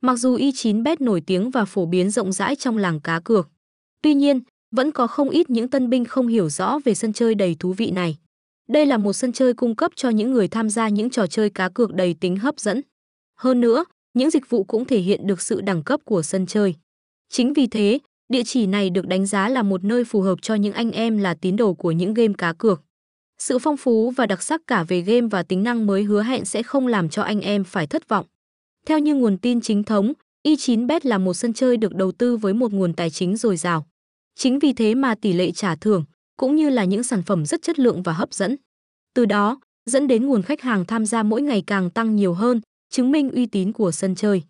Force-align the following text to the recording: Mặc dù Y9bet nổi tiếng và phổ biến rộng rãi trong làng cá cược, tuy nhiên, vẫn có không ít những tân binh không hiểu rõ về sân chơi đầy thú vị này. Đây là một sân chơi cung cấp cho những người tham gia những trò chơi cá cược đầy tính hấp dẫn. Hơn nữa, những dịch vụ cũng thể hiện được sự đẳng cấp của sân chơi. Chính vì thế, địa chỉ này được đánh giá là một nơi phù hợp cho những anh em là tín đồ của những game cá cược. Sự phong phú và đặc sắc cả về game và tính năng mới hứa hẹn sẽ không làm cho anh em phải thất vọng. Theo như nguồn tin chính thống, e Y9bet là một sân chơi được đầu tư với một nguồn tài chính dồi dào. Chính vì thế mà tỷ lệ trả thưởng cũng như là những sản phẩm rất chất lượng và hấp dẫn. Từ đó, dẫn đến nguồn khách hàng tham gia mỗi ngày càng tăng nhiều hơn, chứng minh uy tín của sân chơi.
Mặc 0.00 0.16
dù 0.16 0.36
Y9bet 0.36 0.96
nổi 1.00 1.22
tiếng 1.26 1.50
và 1.50 1.64
phổ 1.64 1.86
biến 1.86 2.10
rộng 2.10 2.32
rãi 2.32 2.56
trong 2.56 2.76
làng 2.76 3.00
cá 3.00 3.20
cược, 3.20 3.48
tuy 4.02 4.14
nhiên, 4.14 4.40
vẫn 4.70 4.92
có 4.92 5.06
không 5.06 5.30
ít 5.30 5.50
những 5.50 5.68
tân 5.68 5.90
binh 5.90 6.04
không 6.04 6.26
hiểu 6.26 6.48
rõ 6.48 6.78
về 6.84 6.94
sân 6.94 7.12
chơi 7.12 7.34
đầy 7.34 7.56
thú 7.58 7.72
vị 7.72 7.90
này. 7.90 8.16
Đây 8.68 8.86
là 8.86 8.96
một 8.96 9.12
sân 9.12 9.32
chơi 9.32 9.54
cung 9.54 9.76
cấp 9.76 9.92
cho 9.96 10.08
những 10.08 10.32
người 10.32 10.48
tham 10.48 10.70
gia 10.70 10.88
những 10.88 11.10
trò 11.10 11.26
chơi 11.26 11.50
cá 11.50 11.68
cược 11.68 11.94
đầy 11.94 12.14
tính 12.20 12.36
hấp 12.36 12.60
dẫn. 12.60 12.82
Hơn 13.38 13.60
nữa, 13.60 13.84
những 14.14 14.30
dịch 14.30 14.50
vụ 14.50 14.64
cũng 14.64 14.84
thể 14.84 14.98
hiện 15.00 15.26
được 15.26 15.40
sự 15.40 15.60
đẳng 15.60 15.82
cấp 15.82 16.00
của 16.04 16.22
sân 16.22 16.46
chơi. 16.46 16.74
Chính 17.28 17.52
vì 17.52 17.66
thế, 17.66 17.98
địa 18.28 18.42
chỉ 18.44 18.66
này 18.66 18.90
được 18.90 19.06
đánh 19.06 19.26
giá 19.26 19.48
là 19.48 19.62
một 19.62 19.84
nơi 19.84 20.04
phù 20.04 20.20
hợp 20.20 20.38
cho 20.42 20.54
những 20.54 20.72
anh 20.72 20.90
em 20.90 21.18
là 21.18 21.34
tín 21.34 21.56
đồ 21.56 21.74
của 21.74 21.90
những 21.90 22.14
game 22.14 22.32
cá 22.38 22.52
cược. 22.52 22.82
Sự 23.38 23.58
phong 23.58 23.76
phú 23.76 24.10
và 24.10 24.26
đặc 24.26 24.42
sắc 24.42 24.66
cả 24.66 24.84
về 24.88 25.00
game 25.00 25.28
và 25.30 25.42
tính 25.42 25.62
năng 25.62 25.86
mới 25.86 26.02
hứa 26.02 26.22
hẹn 26.22 26.44
sẽ 26.44 26.62
không 26.62 26.86
làm 26.86 27.08
cho 27.08 27.22
anh 27.22 27.40
em 27.40 27.64
phải 27.64 27.86
thất 27.86 28.08
vọng. 28.08 28.26
Theo 28.88 28.98
như 28.98 29.14
nguồn 29.14 29.38
tin 29.38 29.60
chính 29.60 29.84
thống, 29.84 30.12
e 30.42 30.50
Y9bet 30.50 31.00
là 31.02 31.18
một 31.18 31.34
sân 31.34 31.52
chơi 31.52 31.76
được 31.76 31.94
đầu 31.94 32.12
tư 32.12 32.36
với 32.36 32.54
một 32.54 32.72
nguồn 32.72 32.92
tài 32.92 33.10
chính 33.10 33.36
dồi 33.36 33.56
dào. 33.56 33.86
Chính 34.34 34.58
vì 34.58 34.72
thế 34.72 34.94
mà 34.94 35.14
tỷ 35.14 35.32
lệ 35.32 35.52
trả 35.52 35.76
thưởng 35.76 36.04
cũng 36.36 36.56
như 36.56 36.70
là 36.70 36.84
những 36.84 37.02
sản 37.02 37.22
phẩm 37.22 37.46
rất 37.46 37.62
chất 37.62 37.78
lượng 37.78 38.02
và 38.02 38.12
hấp 38.12 38.34
dẫn. 38.34 38.56
Từ 39.14 39.24
đó, 39.26 39.60
dẫn 39.86 40.06
đến 40.06 40.26
nguồn 40.26 40.42
khách 40.42 40.60
hàng 40.60 40.84
tham 40.84 41.06
gia 41.06 41.22
mỗi 41.22 41.42
ngày 41.42 41.62
càng 41.66 41.90
tăng 41.90 42.16
nhiều 42.16 42.34
hơn, 42.34 42.60
chứng 42.90 43.10
minh 43.10 43.30
uy 43.30 43.46
tín 43.46 43.72
của 43.72 43.90
sân 43.90 44.14
chơi. 44.14 44.42